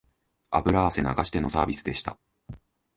[0.51, 2.17] 油汗流してのサービスでした